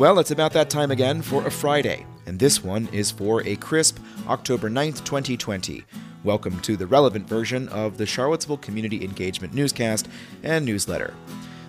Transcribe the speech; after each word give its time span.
Well, 0.00 0.18
it's 0.18 0.30
about 0.30 0.54
that 0.54 0.70
time 0.70 0.90
again 0.90 1.20
for 1.20 1.46
a 1.46 1.50
Friday, 1.50 2.06
and 2.24 2.38
this 2.38 2.64
one 2.64 2.88
is 2.90 3.10
for 3.10 3.46
a 3.46 3.56
crisp 3.56 3.98
October 4.28 4.70
9th, 4.70 5.04
2020. 5.04 5.84
Welcome 6.24 6.58
to 6.60 6.74
the 6.74 6.86
relevant 6.86 7.28
version 7.28 7.68
of 7.68 7.98
the 7.98 8.06
Charlottesville 8.06 8.56
Community 8.56 9.04
Engagement 9.04 9.52
Newscast 9.52 10.08
and 10.42 10.64
Newsletter. 10.64 11.12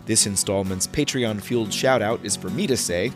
This 0.06 0.28
installment's 0.28 0.88
Patreon 0.88 1.42
fueled 1.42 1.74
shout 1.74 2.02
out 2.02 2.24
is 2.24 2.38
for 2.38 2.50
me 2.50 2.68
to 2.68 2.78
say 2.78 3.12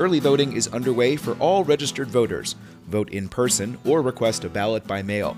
early 0.00 0.18
voting 0.18 0.52
is 0.54 0.66
underway 0.66 1.14
for 1.14 1.34
all 1.38 1.62
registered 1.62 2.08
voters. 2.08 2.56
Vote 2.88 3.10
in 3.10 3.28
person 3.28 3.78
or 3.84 4.02
request 4.02 4.42
a 4.42 4.48
ballot 4.48 4.84
by 4.84 5.00
mail. 5.00 5.36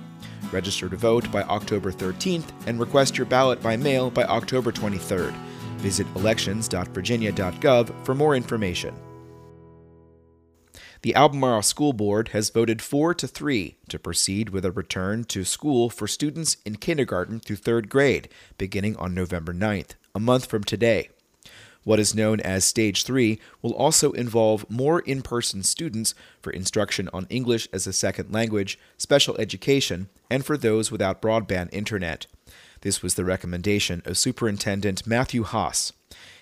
Register 0.51 0.89
to 0.89 0.97
vote 0.97 1.31
by 1.31 1.43
October 1.43 1.93
13th 1.93 2.51
and 2.67 2.81
request 2.81 3.19
your 3.19 3.27
ballot 3.27 3.63
by 3.63 3.77
mail 3.77 4.11
by 4.11 4.25
October 4.25 4.73
23rd. 4.73 5.35
Visit 5.81 6.07
elections.virginia.gov 6.17 8.07
for 8.07 8.15
more 8.15 8.35
information 8.35 8.98
the 11.02 11.15
Albemarle 11.15 11.62
School 11.62 11.93
Board 11.93 12.29
has 12.29 12.51
voted 12.51 12.83
4 12.83 13.15
to 13.15 13.29
3 13.29 13.77
to 13.88 13.98
proceed 13.98 14.48
with 14.48 14.65
a 14.65 14.73
return 14.73 15.24
to 15.24 15.45
school 15.45 15.91
for 15.91 16.09
students 16.09 16.57
in 16.65 16.77
kindergarten 16.77 17.38
through 17.38 17.57
3rd 17.57 17.88
grade 17.88 18.29
beginning 18.57 18.97
on 18.97 19.15
November 19.15 19.55
9th, 19.55 19.91
a 20.15 20.21
month 20.21 20.47
from 20.47 20.65
today. 20.65 21.09
What 21.84 22.01
is 22.01 22.15
known 22.15 22.41
as 22.41 22.65
Stage 22.65 23.05
3 23.05 23.38
will 23.62 23.73
also 23.73 24.12
involve 24.12 24.69
more 24.69 25.01
in 25.01 25.23
person 25.23 25.62
students 25.62 26.15
for 26.43 26.51
instruction 26.51 27.09
on 27.12 27.27
English 27.30 27.69
as 27.73 27.87
a 27.87 27.93
second 27.93 28.33
language, 28.33 28.79
special 28.99 29.37
education, 29.38 30.09
and 30.29 30.45
for 30.45 30.57
those 30.57 30.91
without 30.91 31.23
broadband 31.23 31.69
internet. 31.73 32.27
This 32.80 33.02
was 33.02 33.15
the 33.15 33.24
recommendation 33.24 34.02
of 34.05 34.19
Superintendent 34.19 35.07
Matthew 35.07 35.45
Haas. 35.45 35.93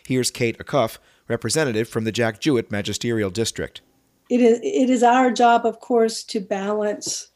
Here's 0.07 0.31
Kate 0.31 0.59
Acuff, 0.59 0.99
representative 1.29 1.89
from 1.89 2.05
the 2.05 2.13
Jack 2.13 2.41
Jouett 2.41 2.71
Magisterial 2.71 3.31
District 3.31 3.81
it 4.29 4.41
is 4.41 4.61
it 4.63 4.91
is 4.91 5.03
our 5.03 5.31
job 5.31 5.65
of 5.65 5.81
course 5.81 6.25
to 6.25 6.41
balance 6.41 7.31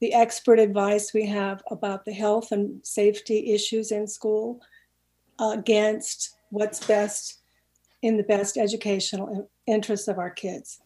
the 0.00 0.14
expert 0.14 0.58
advice 0.58 1.12
we 1.12 1.26
have 1.26 1.62
about 1.70 2.04
the 2.04 2.12
health 2.12 2.52
and 2.52 2.84
safety 2.84 3.52
issues 3.52 3.92
in 3.92 4.06
school 4.06 4.60
against 5.38 6.36
what's 6.50 6.84
best 6.86 7.40
in 8.02 8.16
the 8.16 8.22
best 8.22 8.56
educational 8.56 9.50
interests 9.66 10.08
of 10.08 10.18
our 10.18 10.30
kids. 10.30 10.80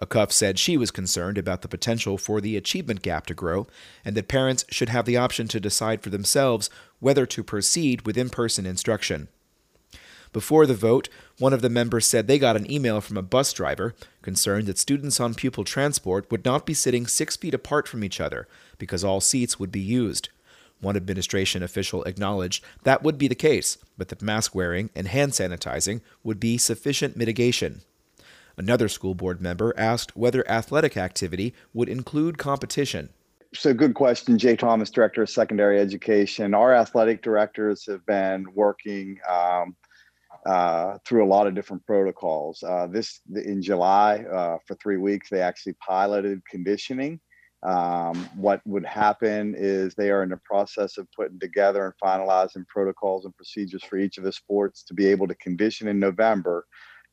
Acuff 0.00 0.30
said 0.30 0.58
she 0.58 0.76
was 0.76 0.92
concerned 0.92 1.36
about 1.36 1.62
the 1.62 1.68
potential 1.68 2.16
for 2.16 2.40
the 2.40 2.56
achievement 2.56 3.02
gap 3.02 3.26
to 3.26 3.34
grow 3.34 3.66
and 4.04 4.16
that 4.16 4.28
parents 4.28 4.64
should 4.70 4.88
have 4.88 5.04
the 5.04 5.16
option 5.16 5.48
to 5.48 5.58
decide 5.58 6.02
for 6.02 6.10
themselves 6.10 6.70
whether 7.00 7.26
to 7.26 7.42
proceed 7.42 8.06
with 8.06 8.16
in 8.16 8.30
person 8.30 8.64
instruction. 8.64 9.28
Before 10.32 10.66
the 10.66 10.74
vote, 10.74 11.08
one 11.38 11.52
of 11.52 11.62
the 11.62 11.70
members 11.70 12.06
said 12.06 12.26
they 12.26 12.38
got 12.38 12.56
an 12.56 12.70
email 12.70 13.00
from 13.00 13.16
a 13.16 13.22
bus 13.22 13.52
driver 13.52 13.94
concerned 14.22 14.66
that 14.66 14.78
students 14.78 15.20
on 15.20 15.34
pupil 15.34 15.64
transport 15.64 16.30
would 16.30 16.44
not 16.44 16.66
be 16.66 16.74
sitting 16.74 17.06
six 17.06 17.36
feet 17.36 17.54
apart 17.54 17.88
from 17.88 18.04
each 18.04 18.20
other 18.20 18.46
because 18.78 19.04
all 19.04 19.20
seats 19.20 19.58
would 19.58 19.72
be 19.72 19.80
used. 19.80 20.28
One 20.80 20.96
administration 20.96 21.62
official 21.62 22.04
acknowledged 22.04 22.62
that 22.84 23.02
would 23.02 23.18
be 23.18 23.26
the 23.26 23.34
case, 23.34 23.78
but 23.96 24.08
that 24.08 24.22
mask 24.22 24.54
wearing 24.54 24.90
and 24.94 25.08
hand 25.08 25.32
sanitizing 25.32 26.02
would 26.22 26.38
be 26.38 26.56
sufficient 26.58 27.16
mitigation. 27.16 27.80
Another 28.56 28.88
school 28.88 29.14
board 29.14 29.40
member 29.40 29.72
asked 29.76 30.16
whether 30.16 30.48
athletic 30.48 30.96
activity 30.96 31.54
would 31.72 31.88
include 31.88 32.38
competition. 32.38 33.08
So, 33.54 33.72
good 33.72 33.94
question. 33.94 34.36
Jay 34.36 34.56
Thomas, 34.56 34.90
Director 34.90 35.22
of 35.22 35.30
Secondary 35.30 35.80
Education. 35.80 36.52
Our 36.52 36.74
athletic 36.74 37.22
directors 37.22 37.86
have 37.86 38.04
been 38.04 38.46
working 38.54 39.18
um, 39.28 39.74
uh, 40.46 40.98
through 41.04 41.24
a 41.24 41.26
lot 41.28 41.46
of 41.46 41.54
different 41.54 41.84
protocols. 41.86 42.62
Uh, 42.62 42.86
this 42.86 43.20
in 43.34 43.62
July 43.62 44.24
uh, 44.32 44.58
for 44.66 44.74
three 44.76 44.96
weeks, 44.96 45.28
they 45.30 45.40
actually 45.40 45.74
piloted 45.74 46.40
conditioning. 46.48 47.20
Um, 47.64 48.28
what 48.36 48.60
would 48.66 48.86
happen 48.86 49.54
is 49.58 49.94
they 49.94 50.10
are 50.10 50.22
in 50.22 50.28
the 50.28 50.40
process 50.44 50.96
of 50.96 51.08
putting 51.12 51.40
together 51.40 51.84
and 51.84 51.94
finalizing 52.02 52.66
protocols 52.68 53.24
and 53.24 53.36
procedures 53.36 53.82
for 53.82 53.98
each 53.98 54.16
of 54.16 54.24
the 54.24 54.32
sports 54.32 54.84
to 54.84 54.94
be 54.94 55.06
able 55.06 55.26
to 55.26 55.34
condition 55.36 55.88
in 55.88 55.98
November. 55.98 56.66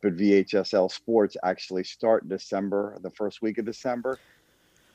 But 0.03 0.17
VHSL 0.17 0.91
sports 0.91 1.35
actually 1.43 1.83
start 1.83 2.29
December, 2.29 2.97
the 3.01 3.09
first 3.11 3.41
week 3.41 3.57
of 3.57 3.65
December. 3.65 4.19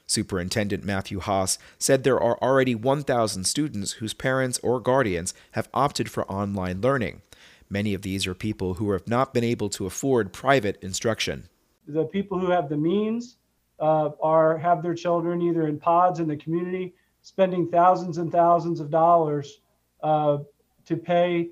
Superintendent 0.06 0.84
Matthew 0.84 1.20
Haas 1.20 1.58
said 1.78 2.02
there 2.02 2.20
are 2.20 2.38
already 2.42 2.74
1,000 2.74 3.44
students 3.44 3.92
whose 3.92 4.14
parents 4.14 4.58
or 4.60 4.80
guardians 4.80 5.34
have 5.52 5.68
opted 5.72 6.10
for 6.10 6.30
online 6.30 6.80
learning. 6.80 7.22
Many 7.70 7.94
of 7.94 8.02
these 8.02 8.26
are 8.26 8.34
people 8.34 8.74
who 8.74 8.90
have 8.90 9.06
not 9.06 9.32
been 9.32 9.44
able 9.44 9.68
to 9.70 9.86
afford 9.86 10.32
private 10.32 10.82
instruction. 10.82 11.48
The 11.86 12.04
people 12.04 12.38
who 12.38 12.50
have 12.50 12.68
the 12.68 12.76
means 12.76 13.36
uh, 13.78 14.10
are 14.20 14.58
have 14.58 14.82
their 14.82 14.94
children 14.94 15.40
either 15.40 15.68
in 15.68 15.78
pods 15.78 16.18
in 16.18 16.26
the 16.26 16.36
community, 16.36 16.94
spending 17.22 17.70
thousands 17.70 18.18
and 18.18 18.32
thousands 18.32 18.80
of 18.80 18.90
dollars 18.90 19.60
uh, 20.02 20.38
to 20.86 20.96
pay. 20.96 21.50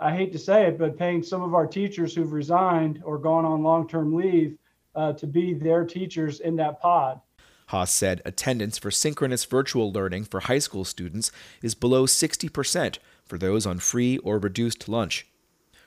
I 0.00 0.14
hate 0.14 0.32
to 0.32 0.38
say 0.38 0.66
it, 0.66 0.78
but 0.78 0.98
paying 0.98 1.22
some 1.22 1.42
of 1.42 1.54
our 1.54 1.66
teachers 1.66 2.12
who've 2.12 2.32
resigned 2.32 3.00
or 3.04 3.18
gone 3.18 3.44
on 3.44 3.62
long-term 3.62 4.14
leave 4.14 4.58
uh, 4.96 5.12
to 5.12 5.28
be 5.28 5.54
their 5.54 5.84
teachers 5.84 6.40
in 6.40 6.56
that 6.56 6.80
pod. 6.80 7.20
Haas 7.66 7.92
said 7.92 8.20
attendance 8.24 8.78
for 8.78 8.90
synchronous 8.90 9.44
virtual 9.44 9.92
learning 9.92 10.24
for 10.24 10.40
high 10.40 10.58
school 10.58 10.84
students 10.84 11.30
is 11.62 11.76
below 11.76 12.04
60% 12.04 12.98
for 13.24 13.38
those 13.38 13.64
on 13.64 13.78
free 13.78 14.18
or 14.18 14.38
reduced 14.38 14.88
lunch. 14.88 15.26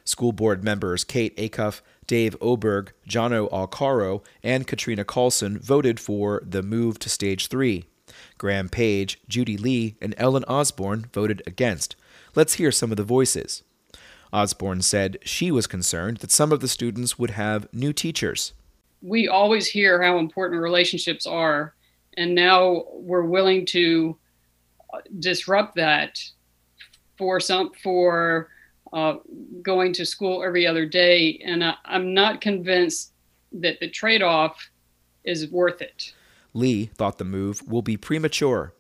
School 0.06 0.32
board 0.32 0.64
members 0.64 1.04
Kate 1.04 1.36
Acuff, 1.38 1.82
Dave 2.08 2.38
Oberg, 2.40 2.94
Jonno 3.10 3.50
Alcaro, 3.52 4.24
and 4.44 4.68
Katrina 4.68 5.04
Callsen 5.04 5.60
voted 5.60 6.00
for 6.00 6.42
the 6.46 6.64
move 6.64 7.00
to 7.00 7.10
stage 7.10 7.48
three. 7.48 7.86
Graham 8.38 8.70
Paige, 8.70 9.20
Judy 9.28 9.58
Le, 9.58 9.96
and 10.02 10.14
Ellen 10.18 10.46
Osborne 10.46 11.08
voted 11.12 11.42
against. 11.48 11.96
Let's 12.36 12.54
hear 12.56 12.72
some 12.72 12.92
of 12.92 12.98
the 12.98 13.04
voices. 13.04 13.64
Osborne 14.32 14.82
said 14.82 15.18
she 15.24 15.52
was 15.52 15.68
concerned 15.68 16.18
that 16.18 16.32
some 16.32 16.52
of 16.52 16.60
the 16.60 16.68
students 16.68 17.18
would 17.18 17.32
have 17.32 17.68
new 17.74 17.94
teachers. 17.94 18.54
We 19.02 19.28
always 19.28 19.68
hear 19.68 20.02
how 20.02 20.18
important 20.18 20.62
relationships 20.62 21.26
are, 21.26 21.74
and 22.18 22.36
now 22.36 22.84
we're 22.94 23.24
willing 23.24 23.66
to 23.68 24.18
disrupt 25.20 25.76
that 25.76 26.20
for 27.18 27.40
some 27.40 27.72
for 27.82 28.50
uh, 28.96 29.18
going 29.62 29.92
to 29.92 30.06
school 30.06 30.42
every 30.42 30.66
other 30.66 30.86
day, 30.86 31.38
and 31.46 31.64
I, 31.64 31.76
I'm 31.84 32.14
not 32.14 32.40
convinced 32.40 33.12
that 33.52 33.80
the 33.82 33.90
trade 33.90 34.24
off 34.24 34.70
is 35.26 35.52
worth 35.52 35.82
it. 35.82 36.14
Le 36.54 36.86
thought 36.86 37.18
the 37.18 37.26
move 37.26 37.62
will 37.68 37.82
be 37.82 37.98
premature. 37.98 38.74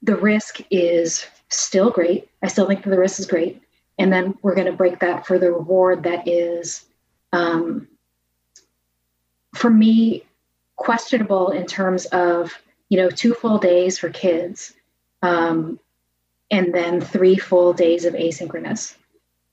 The 0.00 0.16
risk 0.16 0.60
is 0.70 1.26
still 1.50 1.90
great. 1.90 2.30
I 2.42 2.48
still 2.48 2.66
think 2.66 2.82
the 2.82 2.98
risk 2.98 3.20
is 3.20 3.26
great. 3.26 3.62
And 3.98 4.10
then 4.10 4.34
we're 4.40 4.54
going 4.54 4.66
to 4.66 4.72
break 4.72 5.00
that 5.00 5.26
for 5.26 5.38
the 5.38 5.52
reward 5.52 6.02
that 6.04 6.26
is, 6.26 6.86
um, 7.34 7.86
for 9.54 9.68
me, 9.68 10.24
questionable 10.76 11.50
in 11.50 11.66
terms 11.66 12.06
of, 12.06 12.58
you 12.88 12.96
know, 12.96 13.10
two 13.10 13.34
full 13.34 13.58
days 13.58 13.98
for 13.98 14.08
kids 14.08 14.72
um, 15.20 15.78
and 16.50 16.74
then 16.74 17.02
three 17.02 17.36
full 17.36 17.74
days 17.74 18.06
of 18.06 18.14
asynchronous 18.14 18.96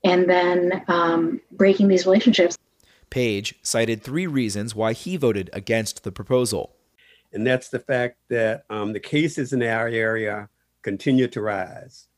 and 0.04 0.28
then 0.28 0.82
um, 0.88 1.40
breaking 1.52 1.88
these 1.88 2.06
relationships. 2.06 2.56
Paige 3.10 3.56
cited 3.62 4.02
three 4.02 4.26
reasons 4.26 4.74
why 4.74 4.92
he 4.92 5.16
voted 5.16 5.50
against 5.52 6.04
the 6.04 6.12
proposal. 6.12 6.76
And 7.32 7.46
that's 7.46 7.68
the 7.68 7.78
fact 7.78 8.18
that 8.28 8.64
um, 8.70 8.92
the 8.92 9.00
cases 9.00 9.52
in 9.52 9.62
our 9.62 9.88
area 9.88 10.48
continue 10.82 11.28
to 11.28 11.40
rise. 11.40 12.08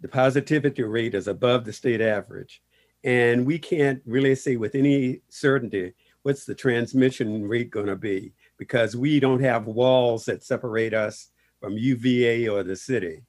The 0.00 0.08
positivity 0.08 0.82
rate 0.82 1.14
is 1.14 1.28
above 1.28 1.64
the 1.64 1.72
state 1.72 2.00
average. 2.00 2.62
And 3.04 3.46
we 3.46 3.58
can't 3.58 4.02
really 4.04 4.34
say 4.34 4.56
with 4.56 4.74
any 4.74 5.20
certainty 5.28 5.94
what's 6.22 6.44
the 6.44 6.54
transmission 6.54 7.48
rate 7.48 7.70
going 7.70 7.86
to 7.86 7.96
be 7.96 8.32
because 8.58 8.96
we 8.96 9.20
don't 9.20 9.42
have 9.42 9.66
walls 9.66 10.26
that 10.26 10.44
separate 10.44 10.92
us 10.92 11.28
from 11.60 11.78
UVA 11.78 12.48
or 12.48 12.62
the 12.62 12.76
city. 12.76 13.22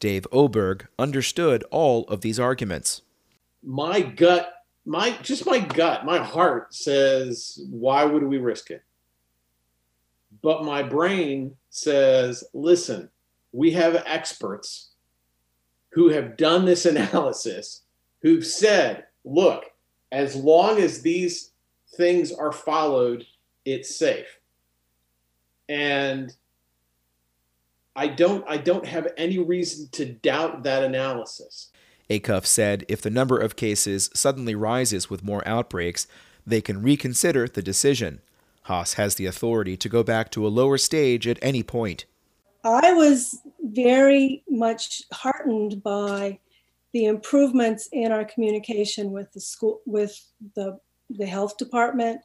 Dave 0.00 0.26
Oberg 0.32 0.88
understood 0.98 1.62
all 1.70 2.04
of 2.04 2.22
these 2.22 2.40
arguments. 2.40 3.02
My 3.62 4.00
gut, 4.00 4.52
my 4.84 5.10
just 5.22 5.46
my 5.46 5.60
gut, 5.60 6.04
my 6.04 6.18
heart 6.18 6.74
says, 6.74 7.60
why 7.70 8.04
would 8.04 8.24
we 8.24 8.38
risk 8.38 8.70
it? 8.70 8.82
But 10.42 10.64
my 10.64 10.82
brain 10.82 11.54
says, 11.68 12.42
listen, 12.54 13.10
we 13.52 13.72
have 13.72 14.02
experts 14.06 14.90
who 15.90 16.08
have 16.08 16.36
done 16.36 16.64
this 16.64 16.86
analysis 16.86 17.82
who've 18.22 18.46
said, 18.46 19.04
look, 19.24 19.64
as 20.12 20.34
long 20.34 20.78
as 20.78 21.02
these 21.02 21.52
things 21.96 22.32
are 22.32 22.52
followed, 22.52 23.26
it's 23.64 23.94
safe. 23.94 24.38
And 25.68 26.34
I 27.96 28.06
don't 28.08 28.44
I 28.48 28.56
don't 28.56 28.86
have 28.86 29.08
any 29.16 29.38
reason 29.38 29.88
to 29.92 30.06
doubt 30.06 30.62
that 30.62 30.84
analysis. 30.84 31.70
Acuff 32.08 32.46
said 32.46 32.84
if 32.88 33.02
the 33.02 33.10
number 33.10 33.38
of 33.38 33.56
cases 33.56 34.10
suddenly 34.14 34.54
rises 34.54 35.10
with 35.10 35.24
more 35.24 35.46
outbreaks, 35.46 36.06
they 36.46 36.60
can 36.60 36.82
reconsider 36.82 37.46
the 37.46 37.62
decision. 37.62 38.20
Haas 38.62 38.94
has 38.94 39.14
the 39.14 39.26
authority 39.26 39.76
to 39.76 39.88
go 39.88 40.02
back 40.02 40.30
to 40.32 40.46
a 40.46 40.48
lower 40.48 40.78
stage 40.78 41.26
at 41.26 41.38
any 41.42 41.62
point. 41.62 42.04
I 42.64 42.92
was 42.92 43.38
very 43.62 44.44
much 44.48 45.02
heartened 45.12 45.82
by 45.82 46.38
the 46.92 47.06
improvements 47.06 47.88
in 47.92 48.12
our 48.12 48.24
communication 48.24 49.12
with 49.12 49.32
the 49.32 49.40
school, 49.40 49.80
with 49.86 50.20
the, 50.56 50.78
the 51.10 51.26
health 51.26 51.56
department, 51.56 52.20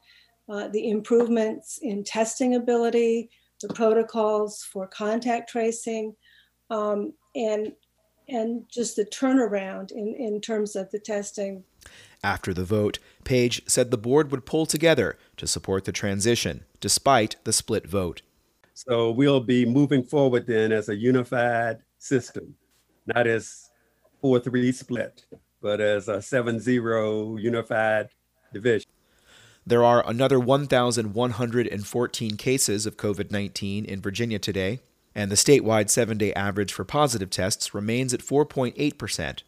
uh, 0.48 0.68
the 0.68 0.90
improvements 0.90 1.78
in 1.82 2.04
testing 2.04 2.56
ability, 2.56 3.30
the 3.60 3.68
protocols 3.68 4.62
for 4.62 4.86
contact 4.86 5.50
tracing, 5.50 6.14
um, 6.70 7.12
and 7.34 7.72
and 8.28 8.64
just 8.68 8.96
the 8.96 9.04
turnaround 9.04 9.92
in, 9.92 10.14
in 10.18 10.40
terms 10.40 10.74
of 10.74 10.90
the 10.90 10.98
testing. 10.98 11.62
After 12.24 12.52
the 12.52 12.64
vote, 12.64 12.98
Paige 13.22 13.62
said 13.68 13.90
the 13.90 13.98
board 13.98 14.32
would 14.32 14.44
pull 14.44 14.66
together 14.66 15.16
to 15.36 15.46
support 15.46 15.84
the 15.84 15.92
transition, 15.92 16.64
despite 16.80 17.36
the 17.44 17.52
split 17.52 17.86
vote. 17.86 18.22
So 18.74 19.12
we'll 19.12 19.40
be 19.40 19.64
moving 19.64 20.02
forward 20.02 20.46
then 20.46 20.72
as 20.72 20.88
a 20.88 20.96
unified 20.96 21.78
system, 21.98 22.54
not 23.06 23.26
as 23.26 23.70
4 24.20 24.40
3 24.40 24.72
split, 24.72 25.24
but 25.62 25.80
as 25.80 26.08
a 26.08 26.20
7 26.20 26.58
0 26.58 27.36
unified 27.36 28.08
division. 28.52 28.90
There 29.68 29.82
are 29.82 30.08
another 30.08 30.38
1,114 30.38 32.36
cases 32.36 32.86
of 32.86 32.96
COVID 32.96 33.32
19 33.32 33.84
in 33.84 34.00
Virginia 34.00 34.38
today, 34.38 34.78
and 35.12 35.28
the 35.28 35.34
statewide 35.34 35.90
seven 35.90 36.16
day 36.18 36.32
average 36.34 36.72
for 36.72 36.84
positive 36.84 37.30
tests 37.30 37.74
remains 37.74 38.14
at 38.14 38.20
4.8%. 38.20 39.42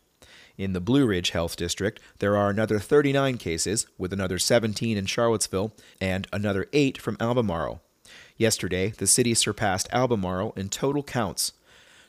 In 0.56 0.72
the 0.72 0.80
Blue 0.80 1.06
Ridge 1.06 1.30
Health 1.30 1.54
District, 1.54 2.00
there 2.18 2.36
are 2.36 2.50
another 2.50 2.80
39 2.80 3.38
cases, 3.38 3.86
with 3.96 4.12
another 4.12 4.40
17 4.40 4.96
in 4.96 5.06
Charlottesville 5.06 5.72
and 6.00 6.26
another 6.32 6.66
8 6.72 6.98
from 7.00 7.16
Albemarle. 7.20 7.80
Yesterday, 8.36 8.88
the 8.88 9.06
city 9.06 9.34
surpassed 9.34 9.88
Albemarle 9.92 10.52
in 10.56 10.68
total 10.68 11.04
counts. 11.04 11.52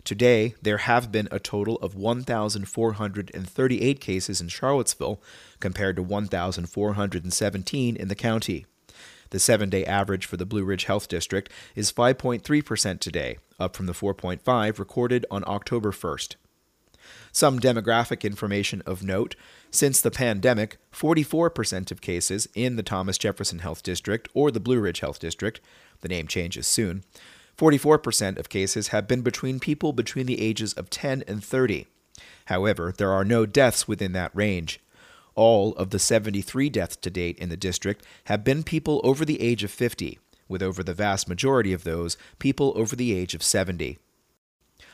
Today, 0.03 0.55
there 0.61 0.77
have 0.77 1.11
been 1.11 1.27
a 1.31 1.39
total 1.39 1.77
of 1.77 1.95
1,438 1.95 3.99
cases 3.99 4.41
in 4.41 4.47
Charlottesville, 4.47 5.21
compared 5.59 5.95
to 5.97 6.03
1,417 6.03 7.95
in 7.95 8.07
the 8.07 8.15
county. 8.15 8.65
The 9.31 9.39
seven 9.39 9.69
day 9.69 9.85
average 9.85 10.25
for 10.25 10.37
the 10.37 10.45
Blue 10.45 10.63
Ridge 10.63 10.85
Health 10.85 11.07
District 11.07 11.51
is 11.75 11.91
5.3% 11.91 12.99
today, 12.99 13.37
up 13.59 13.75
from 13.75 13.85
the 13.85 13.93
4.5 13.93 14.79
recorded 14.79 15.25
on 15.29 15.43
October 15.45 15.91
1st. 15.91 16.35
Some 17.31 17.59
demographic 17.59 18.23
information 18.23 18.81
of 18.85 19.03
note 19.03 19.35
since 19.71 20.01
the 20.01 20.11
pandemic, 20.11 20.77
44% 20.91 21.91
of 21.91 22.01
cases 22.01 22.47
in 22.55 22.75
the 22.75 22.83
Thomas 22.83 23.17
Jefferson 23.17 23.59
Health 23.59 23.83
District 23.83 24.27
or 24.33 24.49
the 24.49 24.59
Blue 24.59 24.79
Ridge 24.79 25.01
Health 25.01 25.19
District, 25.19 25.61
the 26.01 26.09
name 26.09 26.27
changes 26.27 26.65
soon, 26.65 27.03
44% 27.59 28.39
of 28.39 28.47
cases 28.47 28.87
have 28.87 29.05
been 29.05 29.21
between 29.21 29.59
people 29.59 29.91
between 29.91 30.25
the 30.27 30.39
ages 30.39 30.71
of 30.73 30.89
10 30.89 31.25
and 31.27 31.43
30. 31.43 31.87
However, 32.45 32.93
there 32.97 33.11
are 33.11 33.25
no 33.25 33.45
deaths 33.45 33.85
within 33.85 34.13
that 34.13 34.33
range. 34.33 34.79
All 35.35 35.75
of 35.75 35.89
the 35.89 35.99
73 35.99 36.69
deaths 36.69 36.95
to 36.95 37.09
date 37.09 37.37
in 37.37 37.49
the 37.49 37.57
district 37.57 38.05
have 38.25 38.45
been 38.45 38.63
people 38.63 39.01
over 39.03 39.25
the 39.25 39.41
age 39.41 39.65
of 39.65 39.71
50, 39.71 40.19
with 40.47 40.63
over 40.63 40.83
the 40.83 40.93
vast 40.93 41.27
majority 41.27 41.73
of 41.73 41.83
those 41.83 42.17
people 42.39 42.71
over 42.77 42.95
the 42.95 43.13
age 43.13 43.35
of 43.35 43.43
70. 43.43 43.97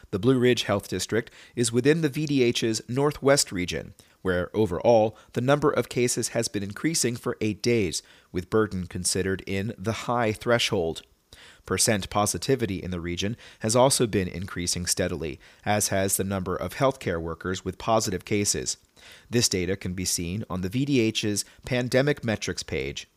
The 0.09 0.19
Blue 0.19 0.39
Ridge 0.39 0.63
Health 0.63 0.87
District 0.87 1.31
is 1.55 1.71
within 1.71 2.01
the 2.01 2.09
VDH's 2.09 2.81
Northwest 2.87 3.51
region, 3.51 3.93
where 4.23 4.49
overall 4.55 5.15
the 5.33 5.41
number 5.41 5.69
of 5.69 5.87
cases 5.87 6.29
has 6.29 6.47
been 6.47 6.63
increasing 6.63 7.15
for 7.15 7.37
eight 7.41 7.61
days, 7.61 8.01
with 8.31 8.49
burden 8.49 8.87
considered 8.87 9.43
in 9.45 9.75
the 9.77 10.07
high 10.09 10.31
threshold. 10.31 11.03
Percent 11.65 12.09
positivity 12.09 12.81
in 12.81 12.91
the 12.91 12.99
region 12.99 13.35
has 13.59 13.75
also 13.75 14.05
been 14.05 14.27
increasing 14.27 14.85
steadily, 14.85 15.39
as 15.65 15.87
has 15.87 16.17
the 16.17 16.23
number 16.23 16.55
of 16.55 16.75
healthcare 16.75 17.21
workers 17.21 17.65
with 17.65 17.77
positive 17.77 18.25
cases. 18.25 18.77
This 19.29 19.49
data 19.49 19.75
can 19.75 19.93
be 19.93 20.05
seen 20.05 20.43
on 20.49 20.61
the 20.61 20.69
VDH's 20.69 21.45
Pandemic 21.65 22.23
Metrics 22.23 22.63
page. 22.63 23.07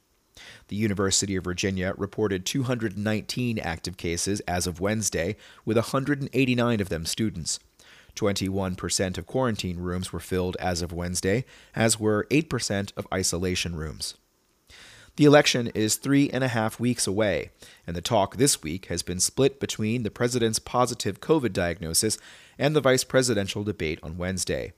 The 0.68 0.76
University 0.76 1.36
of 1.36 1.44
Virginia 1.44 1.94
reported 1.96 2.46
219 2.46 3.58
active 3.58 3.96
cases 3.96 4.40
as 4.40 4.66
of 4.66 4.80
Wednesday, 4.80 5.36
with 5.64 5.76
189 5.76 6.80
of 6.80 6.88
them 6.88 7.04
students. 7.06 7.58
21% 8.14 9.18
of 9.18 9.26
quarantine 9.26 9.78
rooms 9.78 10.12
were 10.12 10.20
filled 10.20 10.56
as 10.58 10.82
of 10.82 10.92
Wednesday, 10.92 11.44
as 11.74 12.00
were 12.00 12.26
8% 12.30 12.92
of 12.96 13.06
isolation 13.12 13.76
rooms. 13.76 14.14
The 15.18 15.24
election 15.24 15.66
is 15.74 15.96
three 15.96 16.30
and 16.30 16.44
a 16.44 16.48
half 16.48 16.78
weeks 16.78 17.08
away, 17.08 17.50
and 17.84 17.96
the 17.96 18.00
talk 18.00 18.36
this 18.36 18.62
week 18.62 18.86
has 18.86 19.02
been 19.02 19.18
split 19.18 19.58
between 19.58 20.04
the 20.04 20.12
president's 20.12 20.60
positive 20.60 21.20
COVID 21.20 21.52
diagnosis 21.52 22.18
and 22.56 22.76
the 22.76 22.80
vice 22.80 23.02
presidential 23.02 23.64
debate 23.64 23.98
on 24.00 24.16
Wednesday 24.16 24.74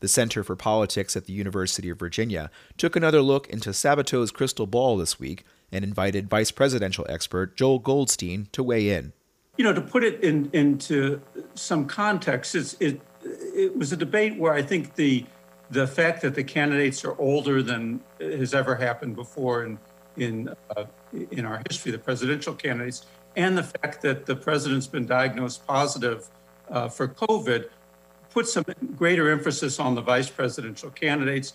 the 0.00 0.08
Center 0.08 0.44
for 0.44 0.54
Politics 0.54 1.16
at 1.16 1.24
the 1.24 1.32
University 1.32 1.88
of 1.88 1.98
Virginia 1.98 2.50
took 2.76 2.96
another 2.96 3.22
look 3.22 3.48
into 3.48 3.70
Sabato's 3.70 4.30
crystal 4.30 4.66
ball 4.66 4.98
this 4.98 5.18
week 5.18 5.44
and 5.72 5.82
invited 5.82 6.28
vice 6.28 6.50
presidential 6.50 7.06
expert 7.08 7.56
Joel 7.56 7.78
Goldstein 7.78 8.48
to 8.52 8.62
weigh 8.62 8.90
in. 8.90 9.14
You 9.56 9.64
know, 9.64 9.72
to 9.72 9.80
put 9.80 10.04
it 10.04 10.22
in, 10.22 10.50
into 10.52 11.22
some 11.54 11.86
context, 11.86 12.54
it, 12.54 13.00
it 13.22 13.74
was 13.74 13.90
a 13.90 13.96
debate 13.96 14.38
where 14.38 14.52
I 14.52 14.60
think 14.60 14.96
the 14.96 15.24
the 15.70 15.86
fact 15.86 16.22
that 16.22 16.34
the 16.34 16.44
candidates 16.44 17.04
are 17.04 17.18
older 17.18 17.62
than 17.62 18.00
has 18.20 18.54
ever 18.54 18.74
happened 18.74 19.16
before 19.16 19.64
in 19.64 19.78
in 20.16 20.48
uh, 20.76 20.84
in 21.30 21.44
our 21.44 21.62
history, 21.68 21.92
the 21.92 21.98
presidential 21.98 22.54
candidates, 22.54 23.06
and 23.36 23.56
the 23.56 23.62
fact 23.62 24.02
that 24.02 24.26
the 24.26 24.34
president's 24.34 24.86
been 24.86 25.06
diagnosed 25.06 25.66
positive 25.66 26.28
uh, 26.70 26.88
for 26.88 27.08
COVID 27.08 27.68
put 28.30 28.46
some 28.46 28.64
greater 28.96 29.30
emphasis 29.30 29.78
on 29.78 29.94
the 29.94 30.02
vice 30.02 30.28
presidential 30.28 30.90
candidates. 30.90 31.54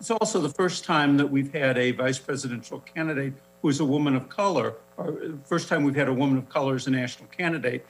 It's 0.00 0.10
also 0.10 0.40
the 0.40 0.48
first 0.48 0.84
time 0.84 1.16
that 1.18 1.26
we've 1.26 1.52
had 1.52 1.76
a 1.76 1.92
vice 1.92 2.18
presidential 2.18 2.80
candidate 2.80 3.34
who 3.62 3.68
is 3.68 3.80
a 3.80 3.84
woman 3.84 4.16
of 4.16 4.28
color, 4.28 4.74
or 4.96 5.18
first 5.44 5.68
time 5.68 5.84
we've 5.84 5.94
had 5.94 6.08
a 6.08 6.14
woman 6.14 6.38
of 6.38 6.48
color 6.48 6.74
as 6.74 6.86
a 6.86 6.90
national 6.90 7.28
candidate. 7.28 7.86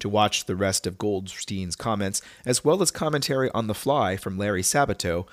To 0.00 0.08
watch 0.08 0.44
the 0.44 0.56
rest 0.56 0.86
of 0.86 0.98
Goldstein's 0.98 1.76
comments, 1.76 2.20
as 2.44 2.64
well 2.64 2.82
as 2.82 2.90
commentary 2.90 3.50
on 3.52 3.66
the 3.66 3.74
fly 3.74 4.16
from 4.16 4.38
Larry 4.38 4.62
Sabato, 4.62 5.26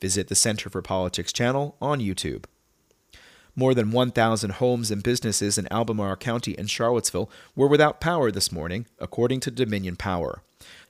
visit 0.00 0.28
the 0.28 0.34
Center 0.34 0.68
for 0.68 0.82
Politics 0.82 1.32
channel 1.32 1.76
on 1.80 2.00
YouTube. 2.00 2.44
More 3.56 3.74
than 3.74 3.92
1,000 3.92 4.50
homes 4.52 4.90
and 4.90 5.02
businesses 5.02 5.56
in 5.56 5.72
Albemarle 5.72 6.16
County 6.16 6.58
and 6.58 6.68
Charlottesville 6.68 7.30
were 7.54 7.68
without 7.68 8.00
power 8.00 8.30
this 8.30 8.50
morning, 8.50 8.86
according 8.98 9.40
to 9.40 9.50
Dominion 9.50 9.96
Power. 9.96 10.42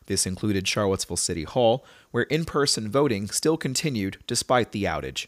This 0.06 0.26
included 0.26 0.66
Charlottesville 0.66 1.16
City 1.16 1.44
Hall, 1.44 1.84
where 2.10 2.24
in 2.24 2.44
person 2.44 2.90
voting 2.90 3.28
still 3.28 3.56
continued 3.56 4.18
despite 4.26 4.72
the 4.72 4.84
outage. 4.84 5.26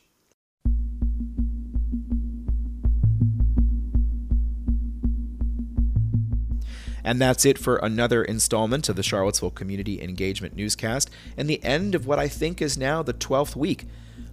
And 7.06 7.20
that's 7.20 7.44
it 7.44 7.56
for 7.56 7.76
another 7.76 8.24
installment 8.24 8.88
of 8.88 8.96
the 8.96 9.02
Charlottesville 9.04 9.52
Community 9.52 10.02
Engagement 10.02 10.56
Newscast 10.56 11.08
and 11.36 11.48
the 11.48 11.62
end 11.62 11.94
of 11.94 12.04
what 12.04 12.18
I 12.18 12.26
think 12.26 12.60
is 12.60 12.76
now 12.76 13.00
the 13.04 13.14
12th 13.14 13.54
week. 13.54 13.84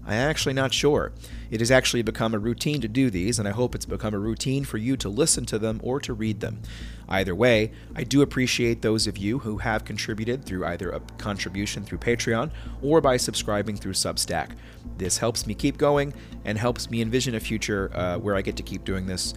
I'm 0.05 0.13
actually 0.13 0.53
not 0.53 0.73
sure. 0.73 1.11
It 1.51 1.59
has 1.59 1.69
actually 1.69 2.01
become 2.01 2.33
a 2.33 2.39
routine 2.39 2.81
to 2.81 2.87
do 2.87 3.11
these, 3.11 3.37
and 3.37 3.47
I 3.47 3.51
hope 3.51 3.75
it's 3.75 3.85
become 3.85 4.15
a 4.15 4.19
routine 4.19 4.65
for 4.65 4.77
you 4.77 4.97
to 4.97 5.07
listen 5.07 5.45
to 5.45 5.59
them 5.59 5.79
or 5.83 5.99
to 6.01 6.13
read 6.13 6.39
them. 6.39 6.63
Either 7.07 7.35
way, 7.35 7.71
I 7.95 8.03
do 8.03 8.23
appreciate 8.23 8.81
those 8.81 9.05
of 9.05 9.17
you 9.17 9.39
who 9.39 9.59
have 9.59 9.85
contributed 9.85 10.43
through 10.43 10.65
either 10.65 10.89
a 10.89 10.99
contribution 11.19 11.83
through 11.83 11.99
Patreon 11.99 12.49
or 12.81 13.01
by 13.01 13.17
subscribing 13.17 13.77
through 13.77 13.93
Substack. 13.93 14.55
This 14.97 15.19
helps 15.19 15.45
me 15.45 15.53
keep 15.53 15.77
going 15.77 16.11
and 16.43 16.57
helps 16.57 16.89
me 16.89 17.03
envision 17.03 17.35
a 17.35 17.39
future 17.39 17.91
uh, 17.93 18.17
where 18.17 18.35
I 18.35 18.41
get 18.41 18.57
to 18.57 18.63
keep 18.63 18.83
doing 18.83 19.05
this, 19.05 19.35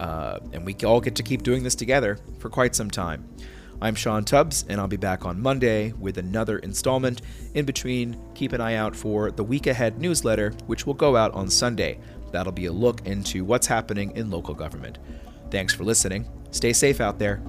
uh, 0.00 0.40
and 0.52 0.64
we 0.64 0.74
all 0.84 1.00
get 1.00 1.14
to 1.16 1.22
keep 1.22 1.42
doing 1.42 1.62
this 1.62 1.74
together 1.74 2.18
for 2.38 2.48
quite 2.48 2.74
some 2.74 2.90
time. 2.90 3.28
I'm 3.80 3.94
Sean 3.94 4.24
Tubbs, 4.24 4.64
and 4.68 4.80
I'll 4.80 4.88
be 4.88 4.96
back 4.96 5.24
on 5.24 5.40
Monday 5.40 5.92
with 5.92 6.18
another 6.18 6.58
installment. 6.60 7.22
In 7.54 7.64
between, 7.64 8.16
keep 8.34 8.52
an 8.52 8.60
eye 8.60 8.76
out 8.76 8.94
for 8.94 9.30
the 9.30 9.44
Week 9.44 9.66
Ahead 9.66 10.00
newsletter, 10.00 10.50
which 10.66 10.86
will 10.86 10.94
go 10.94 11.16
out 11.16 11.32
on 11.32 11.50
Sunday. 11.50 11.98
That'll 12.32 12.52
be 12.52 12.66
a 12.66 12.72
look 12.72 13.06
into 13.06 13.44
what's 13.44 13.66
happening 13.66 14.12
in 14.16 14.30
local 14.30 14.54
government. 14.54 14.98
Thanks 15.50 15.74
for 15.74 15.84
listening. 15.84 16.28
Stay 16.50 16.72
safe 16.72 17.00
out 17.00 17.18
there. 17.18 17.42